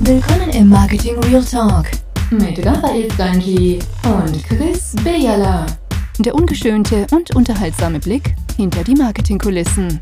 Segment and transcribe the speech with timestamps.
[0.00, 1.86] Willkommen im Marketing Real Talk
[2.30, 5.66] mit Raphael Stanji und Chris Bejala.
[6.20, 10.00] Der ungeschönte und unterhaltsame Blick hinter die Marketingkulissen.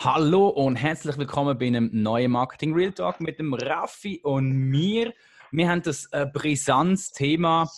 [0.00, 5.14] Hallo und herzlich willkommen bei einem neuen Marketing Real Talk mit dem Raffi und mir.
[5.50, 7.70] Wir haben das äh, Brisanz-Thema,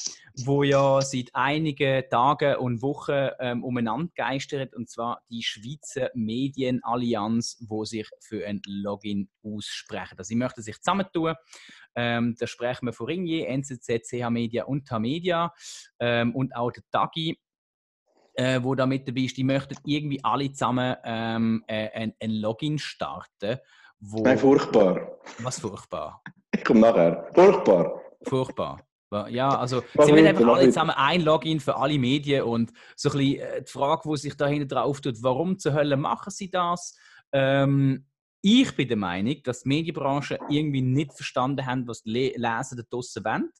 [0.46, 7.64] wo ja seit einigen Tagen und Wochen ähm, umeinander geistert, und zwar die Schweizer Medienallianz,
[7.68, 10.18] wo sich für ein Login aussprechen.
[10.18, 11.34] Also, sie möchten sich zusammentun.
[11.94, 15.52] Ähm, da sprechen wir von Ringier, NZZ, CH Media und Tamedia
[15.98, 17.38] ähm, und auch der Tagi
[18.34, 22.30] äh, wo da mit dabei ist, die möchten irgendwie alle zusammen ähm, äh, ein, ein,
[22.30, 23.58] Login starten.
[23.98, 24.22] Wo...
[24.22, 25.18] Nein, furchtbar.
[25.40, 26.22] Was furchtbar?
[26.54, 27.28] Ich komme nachher.
[27.34, 28.00] Furchtbar.
[28.22, 28.87] Furchtbar.
[29.10, 33.16] Ja, also sie wollen einfach alle zusammen ein Login für alle Medien und so ein
[33.16, 36.94] bisschen äh, die Frage, die sich dahinter drauf tut, warum zur Hölle machen sie das?
[37.32, 38.04] Ähm,
[38.42, 42.82] ich bin der Meinung, dass die Medienbranche irgendwie nicht verstanden haben, was die Leser da
[42.88, 43.50] draussen wollen.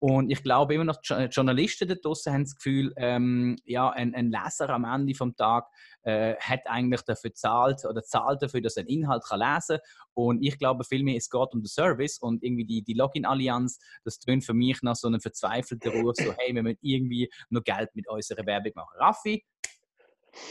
[0.00, 4.14] Und ich glaube immer noch, die Journalisten da draussen haben das Gefühl, ähm, ja, ein,
[4.14, 5.68] ein, Leser am Ende des Tages
[6.04, 10.14] äh, hat eigentlich dafür zahlt oder zahlt dafür, dass er einen Inhalt kann lesen kann.
[10.14, 14.18] Und ich glaube vielmehr, es geht um den Service und irgendwie die, die Login-Allianz, das
[14.18, 17.90] tönt für mich nach so einem verzweifelten Ruf, so hey, wir müssen irgendwie noch Geld
[17.94, 18.96] mit unserer Werbung machen.
[18.98, 19.44] Raffi,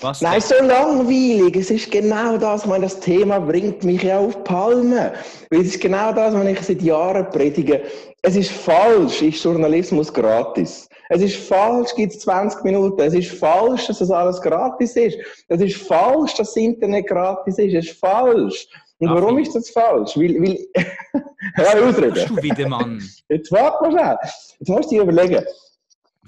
[0.01, 1.55] was Nein, so langweilig.
[1.55, 5.13] Es ist genau das, ich meine, das Thema bringt mich ja auf Palme.
[5.49, 7.83] Weil es ist genau das, was ich seit Jahren predige.
[8.21, 10.87] Es ist falsch, ist Journalismus gratis.
[11.09, 13.01] Es ist falsch, gibt es 20 Minuten.
[13.01, 15.17] Es ist falsch, dass das alles gratis ist.
[15.47, 17.73] Es ist falsch, dass das Internet gratis ist.
[17.73, 18.67] Es ist falsch.
[18.99, 20.17] Und warum ist das falsch?
[20.17, 20.59] Weil, weil
[21.57, 22.35] ja, ausreden.
[22.35, 23.01] du wieder, Mann?
[23.29, 24.17] Jetzt warte mal schnell.
[24.59, 25.43] Jetzt musst du dir überlegen.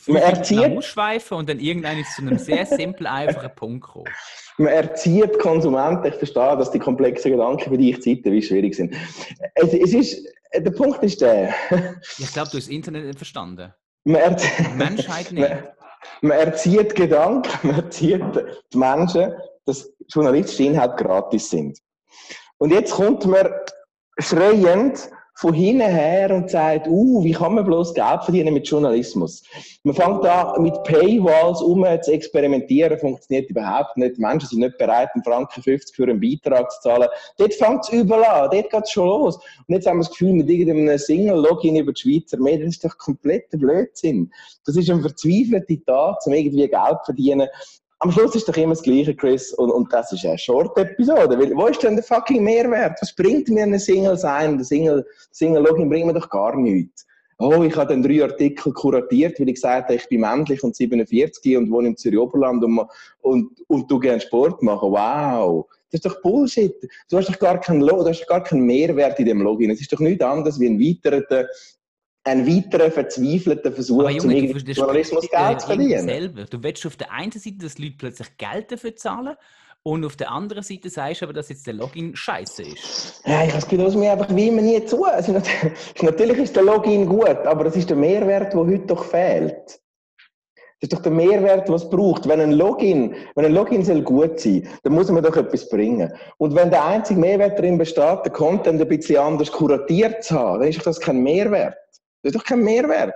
[0.07, 4.09] Man erzieht, ausschweifen und dann irgendein zu einem sehr simpel einfachen Punkt kommen.
[4.57, 8.95] Man erzieht Konsumenten, ich verstehe, dass die komplexen Gedanken für dich Zeiten wie schwierig sind.
[9.55, 11.53] Es, es ist, der Punkt ist der.
[12.17, 13.73] ich glaube, du hast das Internet nicht verstanden.
[14.03, 14.35] Man
[14.75, 15.49] Menschheit nicht.
[15.49, 15.67] Man,
[16.21, 18.23] man erzieht Gedanken, man erzieht
[18.73, 19.33] die Menschen,
[19.65, 21.79] dass journalistische Inhalte gratis sind.
[22.57, 23.47] Und jetzt kommt man
[24.19, 29.43] schreiend von hinten her und sagt, uh, wie kann man bloß Geld verdienen mit Journalismus?
[29.83, 34.17] Man fängt an mit Paywalls um zu experimentieren, funktioniert überhaupt nicht.
[34.17, 37.07] Die Menschen sind nicht bereit, einen Franken 50 für einen Beitrag zu zahlen.
[37.37, 39.37] Dort fängt es überall an, dort geht es schon los.
[39.67, 42.85] Und jetzt haben wir das Gefühl, mit irgendeinem Single-Login über die Schweizer Medien, das ist
[42.85, 44.31] doch kompletter Blödsinn.
[44.65, 47.47] Das ist eine verzweifelte Tat, um irgendwie Geld zu verdienen
[48.01, 51.37] am Schluss ist doch immer das Gleiche, Chris, und, und das ist eine Short-Episode.
[51.55, 52.97] Wo ist denn der fucking Mehrwert?
[52.99, 54.57] Was bringt mir eine Single sein?
[54.57, 57.05] Der Single, Single-Login bringt mir doch gar nichts.
[57.37, 60.75] Oh, ich habe dann drei Artikel kuratiert, weil ich gesagt habe, ich bin männlich und
[60.75, 62.87] 47 und wohne im Zürich-Oberland und,
[63.21, 64.91] und, und du gerne Sport machen.
[64.91, 65.67] Wow!
[65.91, 66.73] Das ist doch Bullshit.
[67.07, 69.69] Du hast doch gar keinen, du hast gar keinen Mehrwert in dem Login.
[69.69, 71.45] Es ist doch nichts anderes wie ein weiterer
[72.23, 76.03] ein weiterer verzweifelter Versuch, Aber Junge, zum Journalismus Geld zu verdienen.
[76.03, 76.45] Selber.
[76.45, 79.35] Du willst auf der einen Seite, dass Leute plötzlich Geld dafür zahlen
[79.83, 83.23] und auf der anderen Seite sagst du aber, dass jetzt der Login scheiße ist.
[83.25, 85.03] Ja, ich habe das Gefühl, mir einfach wie immer nie zu.
[85.05, 85.31] Also,
[86.01, 89.81] natürlich ist der Login gut, aber das ist der Mehrwert, der heute doch fehlt.
[90.79, 92.27] Das ist doch der Mehrwert, was es braucht.
[92.27, 96.11] Wenn ein Login, wenn ein Login soll gut sein, dann muss man doch etwas bringen.
[96.37, 100.59] Und wenn der einzige Mehrwert darin besteht, den Content ein bisschen anders kuratiert zu haben,
[100.59, 101.75] dann ist doch das kein Mehrwert.
[102.21, 103.13] Das ist doch kein Mehrwert.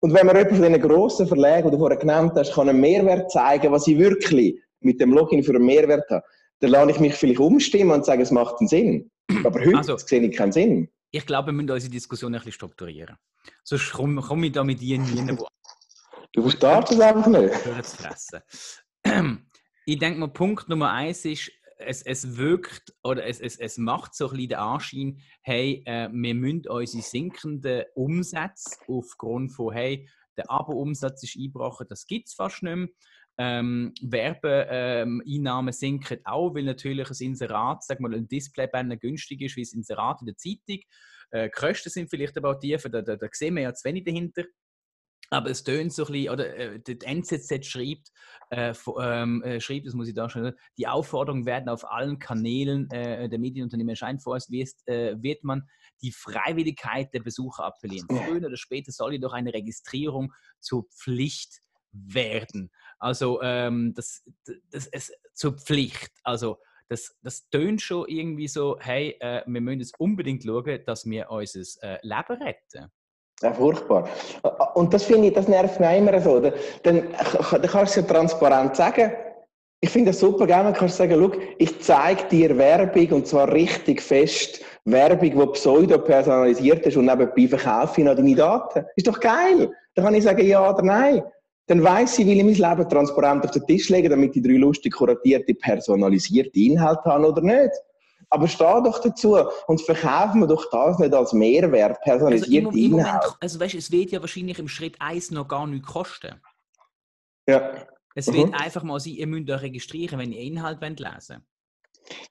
[0.00, 2.80] Und wenn man jemand von diesen grossen Verlagen, die du vorher genannt hast, kann einen
[2.80, 6.24] Mehrwert zeigen, was ich wirklich mit dem Login für einen Mehrwert habe,
[6.60, 9.10] dann lasse ich mich vielleicht umstimmen und sage, es macht einen Sinn.
[9.44, 10.88] Aber heute also, sehe ich keinen Sinn.
[11.10, 13.16] Ich glaube, wir müssen unsere Diskussion ein bisschen strukturieren.
[13.64, 15.46] Sonst komme komm ich da mit dir nie wo.
[16.32, 17.54] Du es einfach nicht.
[17.54, 18.40] Zu fressen.
[19.84, 21.50] Ich denke mal, Punkt Nummer eins ist,
[21.86, 26.08] es, es wirkt oder es, es, es macht so ein bisschen den Anschein, hey, äh,
[26.12, 32.34] wir müssen unsere sinkenden Umsätze aufgrund von, hey, der Abo-Umsatz ist eingebrochen, das gibt es
[32.34, 32.88] fast nicht mehr.
[33.38, 39.56] Ähm, Werbeeinnahmen ähm, sinken auch, weil natürlich ein Inserat, sag mal, ein Displaybanner günstig ist
[39.56, 40.80] wie ein Inserat in der Zeitung.
[41.30, 44.04] Äh, Kosten sind vielleicht aber auch tiefer, da, da, da sehen wir ja zu wenig
[44.04, 44.44] dahinter.
[45.30, 48.10] Aber es tönt so ein bisschen, oder äh, die NZZ schreibt,
[48.50, 52.90] äh, ähm, äh, schrieb, das muss ich da schon, die Aufforderungen werden auf allen Kanälen
[52.90, 54.20] äh, der Medienunternehmen erscheinen.
[54.20, 55.68] Vorerst wird, äh, wird man
[56.02, 58.08] die Freiwilligkeit der Besucher appellieren.
[58.08, 61.60] Früher oder später soll jedoch eine Registrierung zur Pflicht
[61.92, 62.70] werden.
[62.98, 64.22] Also ähm, das,
[64.70, 66.10] das, das zur Pflicht.
[66.22, 66.58] Also
[66.88, 71.30] das, das tönt schon irgendwie so, hey, äh, wir müssen jetzt unbedingt schauen, dass wir
[71.30, 72.92] unser äh, Leben retten.
[73.42, 74.08] Ja, furchtbar.
[74.74, 76.38] Und das finde ich, das nervt mich immer so.
[76.40, 79.12] Dann, dann kannst du ja transparent sagen.
[79.80, 83.52] Ich finde das super, gerne kannst du sagen, schau, ich zeige dir Werbung und zwar
[83.52, 88.84] richtig fest, Werbung, die pseudo-personalisiert ist und nebenbei verkaufe ich noch deine Daten.
[88.94, 89.72] Ist doch geil.
[89.94, 91.22] Dann kann ich sagen ja oder nein.
[91.66, 94.52] Dann weiss ich, will ich mein Leben transparent auf den Tisch legen, damit ich drei
[94.52, 97.72] lustig kuratierte, personalisierte Inhalte habe oder nicht.
[98.34, 99.36] Aber steh doch dazu
[99.66, 103.26] und verkaufen wir doch das nicht als Mehrwert, personalisierte also im, im Inhalte.
[103.26, 106.40] Moment, also weißt, es wird ja wahrscheinlich im Schritt 1 noch gar nichts kosten.
[107.46, 107.74] Ja.
[108.14, 108.34] Es mhm.
[108.34, 111.42] wird einfach mal sein, ihr müsst euch registrieren, wenn ihr Inhalt lesen wollt.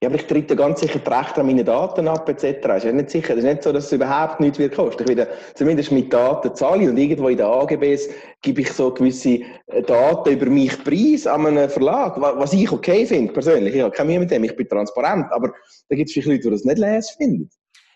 [0.01, 2.85] Ja, aber ich trete ganz sicher das Recht an meine Daten ab, etc.
[2.85, 3.33] ist nicht sicher.
[3.33, 5.03] Es ist nicht so, dass es überhaupt nichts wird kosten.
[5.03, 8.09] Ich will zumindest mit Daten zahlen und irgendwo in den AGBs
[8.41, 13.05] gebe ich so gewisse äh, Daten über mich preis an einen Verlag, was ich okay
[13.05, 13.75] finde, persönlich.
[13.75, 15.53] Ich habe keine Mühe mit dem, ich bin transparent, aber
[15.89, 17.49] da gibt es vielleicht Leute, die das nicht lesen finden.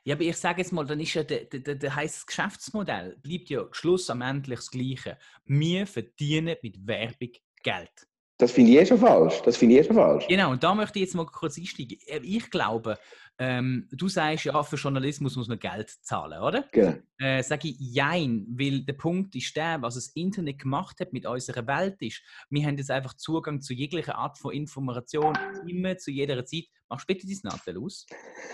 [0.03, 3.49] Ja, aber ich sage jetzt mal, dann ist ja der, der, der heisst Geschäftsmodell, bleibt
[3.49, 5.17] ja schlussendlich das Gleiche.
[5.45, 7.31] Wir verdienen mit Werbung
[7.63, 8.07] Geld.
[8.37, 9.41] Das finde ich eh schon falsch.
[9.43, 10.27] Das finde ich eh schon falsch.
[10.27, 11.97] Genau, und da möchte ich jetzt mal kurz einsteigen.
[12.05, 12.97] Äh, ich glaube,
[13.37, 16.65] ähm, du sagst ja, für Journalismus muss man Geld zahlen, oder?
[16.71, 16.95] Genau.
[17.17, 21.25] Äh, Sage ich Jein, weil der Punkt ist der, was das Internet gemacht hat mit
[21.25, 26.11] unserer Welt ist, wir haben jetzt einfach Zugang zu jeglicher Art von Information, immer zu
[26.11, 26.65] jeder Zeit.
[26.89, 28.05] Machst bitte dein Nattel aus?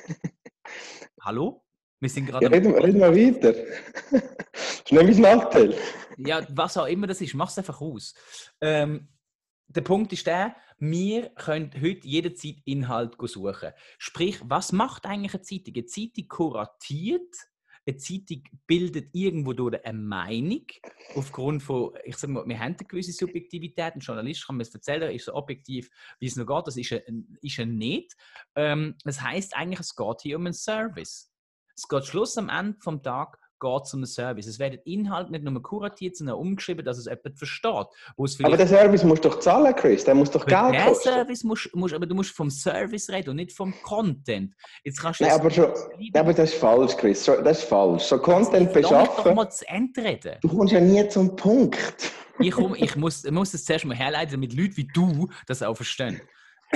[1.22, 1.64] Hallo?
[2.00, 2.46] Wir sind gerade.
[2.46, 3.56] Ja, reden, reden wir weiter.
[4.88, 5.76] Schnell mein Nattel.
[6.18, 8.14] Ja, was auch immer das ist, mach es einfach aus.
[8.60, 9.08] Ähm,
[9.76, 13.72] der Punkt ist der, wir können heute jederzeit Inhalt suchen.
[13.98, 15.76] Sprich, was macht eigentlich eine Zeitung?
[15.76, 17.36] Eine Zeitung kuratiert,
[17.86, 20.66] eine Zeitung bildet irgendwo durch eine Meinung,
[21.16, 24.74] aufgrund von, ich sage mal, wir haben eine gewisse Subjektivität, ein Journalist kann mir das
[24.74, 25.90] erzählen, ist so objektiv,
[26.20, 27.04] wie es noch geht, das ist er,
[27.42, 28.16] ist er nicht.
[28.56, 31.32] Ähm, das heißt eigentlich, es geht hier um einen Service.
[31.76, 34.48] Es geht Schluss am Ende vom Tag geht es um einen Service.
[34.48, 37.88] Es werden Inhalte nicht nur kuratiert, sondern umgeschrieben, dass es jemand versteht.
[38.44, 40.04] aber der Service musst du doch zahlen, Chris.
[40.04, 41.10] Der muss doch Geld der kosten.
[41.10, 44.54] Service musst, musst, aber du musst vom Service reden und nicht vom Content.
[44.84, 45.72] Jetzt kannst du Nein, aber, schon,
[46.14, 47.26] aber das ist falsch, Chris.
[47.26, 48.04] Das ist falsch.
[48.04, 49.24] So Content beschaffen...
[49.24, 50.38] doch mal zu Ende reden.
[50.42, 52.12] Du kommst ja nie zum Punkt.
[52.40, 55.76] ich, komm, ich, muss, muss das zuerst mal herleiten, damit Leute wie du das auch
[55.76, 56.20] verstehen.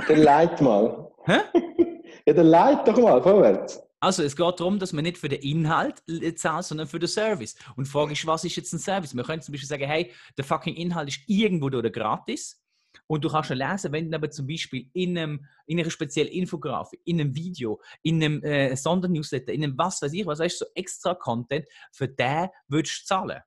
[0.08, 1.12] Dann leit mal.
[1.26, 1.40] Hä?
[2.28, 3.85] Ja, dann leit doch mal vorwärts.
[4.06, 6.04] Also es geht darum, dass man nicht für den Inhalt
[6.36, 7.56] zahlt, sondern für den Service.
[7.76, 9.16] Und die Frage ist, was ist jetzt ein Service?
[9.16, 12.62] Man könnte zum Beispiel sagen, hey, der fucking Inhalt ist irgendwo durch gratis.
[13.08, 16.32] Und du kannst ihn lesen, wenn du aber zum Beispiel in, einem, in einer speziellen
[16.32, 20.60] Infografik, in einem Video, in einem äh, Sondernewsletter, in einem was weiß ich, was heißt
[20.60, 23.42] so extra Content, für den würdest du zahlen.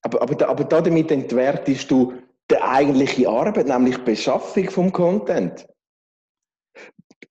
[0.00, 2.14] Aber, aber, aber damit entwertest du
[2.50, 5.66] die eigentliche Arbeit, nämlich die Beschaffung vom Content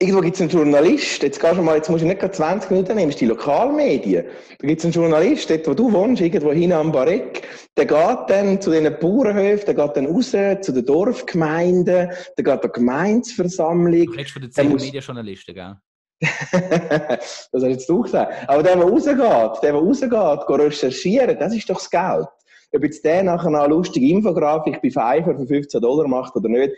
[0.04, 2.96] irgendwo gibt es einen Journalist, jetzt, gehst du mal, jetzt musst du nicht 20 Minuten
[2.96, 4.26] nehmen, die Lokalmedien.
[4.60, 7.48] Da gibt es einen Journalist, dort wo du wohnst, irgendwo hin am Barek,
[7.78, 12.64] der geht dann zu den Bauernhöfen, der geht dann raus zu den Dorfgemeinden, der geht
[12.64, 14.06] an Gemeinsversammlung.
[14.06, 15.76] Du redest von den 10 Medienjournalisten, gell?
[16.22, 18.48] das hast jetzt du gesagt.
[18.48, 22.28] Aber der, der rausgeht, der, der rausgeht, geht recherchieren, das ist doch das Geld.
[22.76, 26.74] Ob jetzt der nachher eine lustige Infografik bei Fiverr für 15 Dollar macht oder nicht,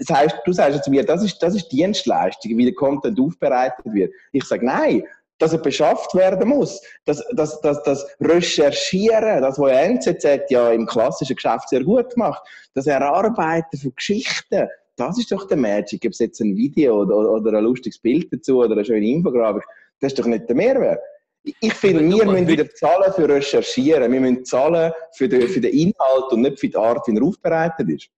[0.00, 3.84] das heißt, du sagst zu mir, das ist, das ist Dienstleistung, wie der Content aufbereitet
[3.84, 4.12] wird.
[4.32, 5.04] Ich sage, nein,
[5.38, 6.80] dass er beschafft werden muss.
[7.04, 12.42] Das, das, das, das Recherchieren, das, was NZZ ja im klassischen Geschäft sehr gut macht,
[12.74, 16.02] das Erarbeiten von Geschichten, das ist doch der Magic.
[16.06, 19.64] Ob es jetzt ein Video oder, oder ein lustiges Bild dazu oder eine schöne Infografik,
[20.00, 21.00] das ist doch nicht der Mehrwert.
[21.42, 24.12] Ich finde, wir müssen wieder zahlen für Recherchieren.
[24.12, 27.22] Wir müssen zahlen für den, für den Inhalt und nicht für die Art, wie er
[27.22, 28.10] aufbereitet ist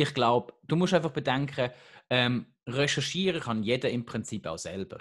[0.00, 1.70] ich glaube, du musst einfach bedenken,
[2.10, 4.98] ähm, recherchieren kann jeder im Prinzip auch selber.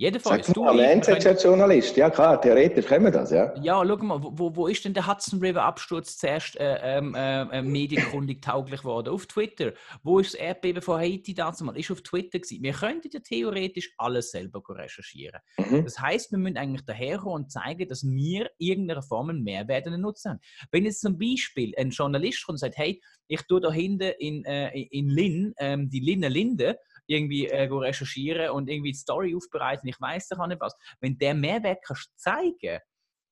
[0.00, 0.46] Jedenfalls.
[0.46, 3.54] Sag mal, Journalist, ja klar, theoretisch können wir das, ja.
[3.60, 7.42] Ja, schau mal, wo, wo ist denn der Hudson River Absturz zuerst äh, ähm, äh,
[7.42, 9.10] äh, medienkundig tauglich geworden?
[9.10, 9.74] Auf Twitter.
[10.02, 11.76] Wo ist das Erdbeben von Haiti damals?
[11.76, 12.62] Ist auf Twitter gewesen.
[12.62, 15.38] Wir könnten ja theoretisch alles selber recherchieren.
[15.58, 15.84] Mhm.
[15.84, 20.30] Das heißt, wir müssen eigentlich daherkommen und zeigen, dass wir irgendeiner Form einen Mehrwert nutzen
[20.30, 20.40] haben.
[20.72, 24.46] Wenn jetzt zum Beispiel ein Journalist kommt und sagt, hey, ich tue da hinten in,
[24.46, 26.78] äh, in Linn, ähm, die Linne Linde,
[27.10, 30.76] irgendwie äh, recherchieren und irgendwie die Story aufbereiten, ich weiß doch auch nicht was.
[31.00, 32.80] Wenn der Mehrwert kannst zeigen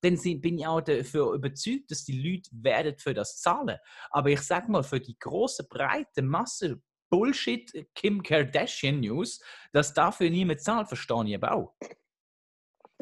[0.00, 3.78] dann bin ich auch dafür überzeugt, dass die Leute werden für das zahlen.
[4.10, 6.80] Aber ich sag mal, für die große, breite Masse
[7.10, 9.40] Bullshit Kim Kardashian News,
[9.72, 11.74] dass dafür niemand zahlt, verstehe ich aber auch.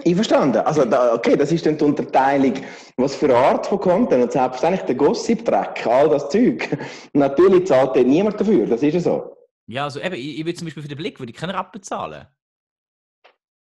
[0.04, 0.58] Ich verstanden.
[0.58, 2.54] Also, da, okay, das ist dann die Unterteilung,
[2.96, 4.24] was für eine Art von Content.
[4.24, 6.68] Und selbstverständlich der Gossip-Dreck, all das Zeug.
[7.14, 9.35] Natürlich zahlt dort niemand dafür, das ist ja so.
[9.66, 11.82] Ja, also eben, ich, ich würde zum Beispiel für den Blick würde ich keinen Rappen
[11.82, 12.26] zahlen.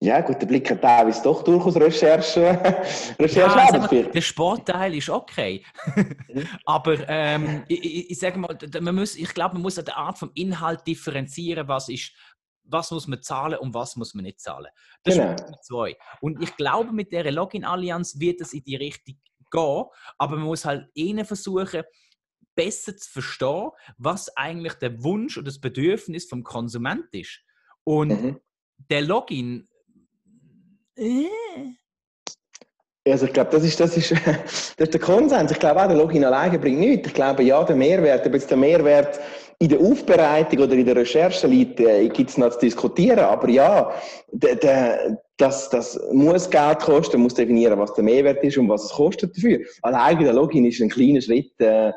[0.02, 2.42] Ja, gut, der Blick hat teilweise doch durchaus Recherche.
[3.20, 5.66] Recherche ja, mal, der Sportteil ist okay.
[5.96, 6.48] Mhm.
[6.66, 10.18] Aber ähm, ich, ich, sage mal, man muss, ich glaube, man muss an der Art
[10.18, 12.12] vom Inhalt differenzieren, was ist
[12.68, 14.72] was muss man zahlen und was muss man nicht zahlen.
[15.04, 15.34] Das Genau.
[15.34, 15.98] ist Punkt zwei.
[16.22, 19.20] Und ich glaube, mit der Login-Allianz wird es in die Richtung
[19.52, 19.86] gehen,
[20.18, 21.84] aber man muss halt ihnen versuchen,
[22.56, 27.42] besser zu verstehen, was eigentlich der Wunsch und das Bedürfnis vom Konsument ist.
[27.84, 28.40] Und Mhm.
[28.90, 29.68] der Login.
[30.96, 31.26] Äh,
[33.08, 35.52] Also ich glaube, das ist, das, ist, das ist der Konsens.
[35.52, 37.08] Ich glaube auch, der Login alleine bringt nichts.
[37.08, 39.20] Ich glaube, ja, der Mehrwert, ob jetzt der Mehrwert
[39.60, 43.20] in der Aufbereitung oder in der Recherche liegt, äh, gibt es noch zu diskutieren.
[43.20, 43.94] Aber ja,
[44.32, 48.70] der, der, das, das muss Geld kosten, man muss definieren, was der Mehrwert ist und
[48.70, 49.60] was es kostet dafür.
[49.84, 51.92] Alleine der Login ist ein kleiner Schritt äh,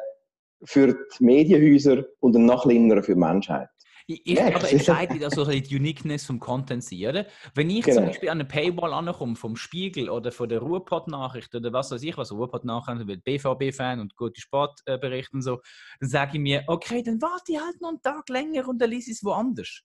[0.65, 0.89] für
[1.19, 3.69] die Medienhäuser und ein noch kleinerer für die Menschheit.
[4.11, 7.27] Ich, ich Ja, glaube, ich- entscheidend auch so ein die Uniqueness vom Content sein, oder?
[7.55, 8.07] Wenn ich zum Genau.
[8.07, 12.17] Beispiel an eine Paywall ankomme, vom Spiegel oder von der Ruhrpott-Nachricht oder was weiß ich
[12.17, 15.61] was, Ruhrpott-Nachricht, wird BVB-Fan und gute Sportberichte und so,
[16.01, 18.89] dann sage ich mir, okay, dann warte ich halt noch einen Tag länger und dann
[18.91, 19.83] lese ich es woanders.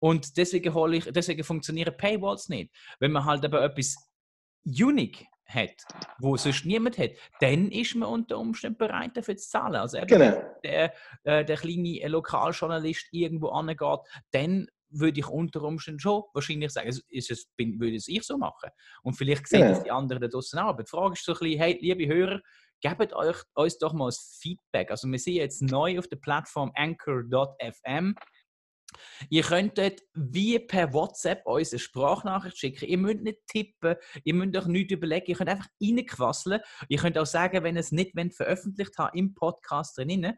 [0.00, 2.70] Und deswegen, hole ich, deswegen funktionieren Paywalls nicht.
[3.00, 3.96] Wenn man halt aber etwas
[4.66, 5.84] unique hat,
[6.18, 9.76] wo sonst niemand hat, dann ist man unter Umständen bereit dafür zu zahlen.
[9.76, 10.42] Also eben, Genau.
[10.64, 10.92] der,
[11.24, 14.00] äh, der kleine äh, Lokaljournalist irgendwo angeht,
[14.32, 18.22] dann würde ich unter Umständen schon wahrscheinlich sagen, es ist es, bin, würde es ich
[18.22, 18.70] so machen.
[19.02, 19.72] Und vielleicht sehen Genau.
[19.74, 20.68] das die anderen da draußen auch.
[20.68, 22.40] Aber die Frage ist so ein bisschen, hey, liebe Hörer,
[22.80, 24.90] gebt euch, uns doch mal das Feedback.
[24.90, 28.14] Also wir sind jetzt neu auf der Plattform anchor.fm.
[29.30, 32.86] Ihr könntet wie per WhatsApp uns eine Sprachnachricht schicken.
[32.86, 36.60] Ihr müsst nicht tippen, ihr müsst euch nichts überlegen, ihr könnt einfach reinquasseln.
[36.88, 40.32] Ihr könnt auch sagen, wenn ihr es nicht veröffentlicht habt im Podcast drin.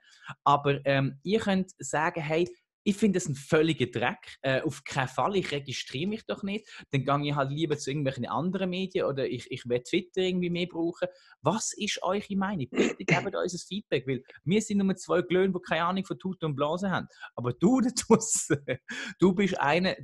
[0.45, 2.49] Aber ähm, ihr könnt sagen, hey,
[2.89, 4.39] ich finde das ein völliger Dreck.
[4.41, 6.67] Äh, auf keinen Fall, ich registriere mich doch nicht.
[6.91, 10.49] Dann gehe ich halt lieber zu irgendwelchen anderen Medien oder ich, ich will Twitter irgendwie
[10.49, 11.07] mehr brauchen.
[11.43, 12.67] Was ist eure Meinung?
[12.71, 16.19] Bitte gebt uns ein Feedback, weil wir sind nur zwei Glöhn, die keine Ahnung von
[16.19, 17.09] Tuten und Blasen haben.
[17.35, 18.57] Aber du, draussen,
[19.19, 19.95] du bist einer,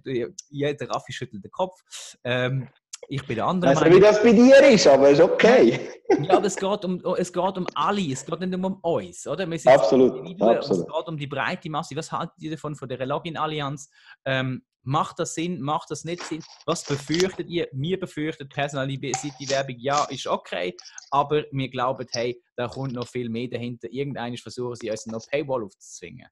[0.50, 1.80] ja, der Raffi schüttelt den Kopf.
[2.22, 2.68] Ähm,
[3.08, 3.70] ich bin der andere.
[3.70, 5.80] Also wie das bei dir ist, aber ist okay.
[6.22, 9.26] Ja, aber es geht, um, es geht um alle, es geht nicht nur um uns,
[9.26, 9.48] oder?
[9.48, 10.86] Wir sind Absolut, absolut.
[10.86, 11.96] Es geht um die breite Masse.
[11.96, 13.90] Was haltet ihr davon, von der Login-Allianz?
[14.24, 16.42] Ähm, macht das Sinn, macht das nicht Sinn?
[16.66, 17.68] Was befürchtet ihr?
[17.72, 20.76] Wir befürchten Personality-Werbung, ja, ist okay,
[21.10, 23.88] aber wir glauben, hey, da kommt noch viel mehr dahinter.
[23.90, 26.28] Irgendeines versuchen sie uns noch Paywall aufzuzwingen.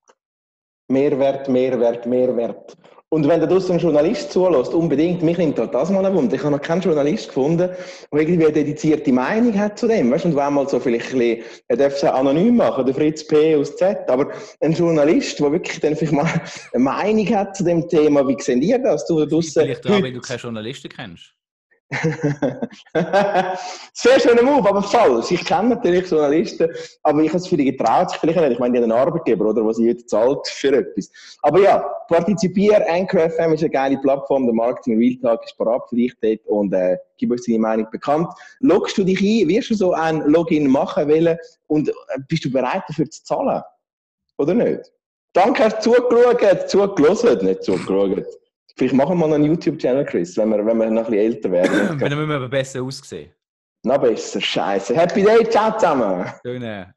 [0.88, 2.76] Mehrwert, Mehrwert, Mehrwert.
[3.12, 6.34] Und wenn da draussen ein Journalist zulässt, unbedingt, mich nimmt halt das mal ein Wunder.
[6.34, 7.68] Ich habe noch keinen Journalist gefunden,
[8.10, 10.10] der irgendwie eine dedizierte Meinung hat zu dem.
[10.10, 10.24] Weißt?
[10.24, 13.54] Und wenn mal so vielleicht ein bisschen, er darf es anonym machen, der Fritz P.
[13.54, 14.08] aus Z.
[14.08, 16.26] Aber ein Journalist, der wirklich dann vielleicht mal
[16.72, 19.06] eine Meinung hat zu dem Thema, wie seht ihr das?
[19.06, 21.34] Du draussen Vielleicht auch, wenn du keine Journalisten kennst.
[23.92, 25.30] Sehr schöner Move, aber falsch.
[25.30, 26.70] Ich kenne natürlich Journalisten,
[27.02, 28.52] aber ich habe es viele getraut, sich vielleicht nicht.
[28.52, 31.10] Ich meine, die haben einen Arbeitgeber, oder, was heute zahlt für etwas.
[31.42, 32.82] Aber ja, partizipier.
[32.88, 34.46] Anchor FM ist eine geile Plattform.
[34.46, 37.86] Der Marketing Real Talk ist parat für dich dort und äh, gib uns deine Meinung
[37.90, 38.28] bekannt.
[38.60, 39.48] Loggst du dich ein?
[39.48, 41.36] Wirst du so ein Login machen wollen?
[41.66, 41.92] Und äh,
[42.28, 43.62] bist du bereit dafür zu zahlen?
[44.38, 44.90] Oder nicht?
[45.34, 48.26] Danke, hast du zugeschaut, zugelassen, nicht zugeschaut.
[48.76, 51.50] Vielleicht machen wir mal einen YouTube-Channel, Chris, wenn wir, wenn wir noch ein bisschen älter
[51.50, 51.72] werden.
[52.00, 53.30] Wenn dann müssen wir aber besser aussehen.
[53.84, 54.94] Noch besser, scheiße.
[54.94, 56.24] Happy Day, ciao zusammen.
[56.44, 56.94] Schöne.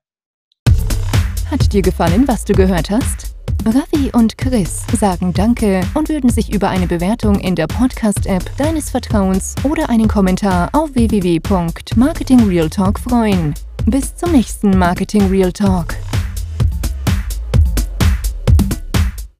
[1.50, 3.36] Hat dir gefallen, was du gehört hast?
[3.66, 8.92] Ravi und Chris sagen Danke und würden sich über eine Bewertung in der Podcast-App deines
[8.92, 13.56] Vertrauens oder einen Kommentar auf www.marketingrealtalk freuen.
[13.88, 15.96] Bis zum nächsten Marketing Real Talk.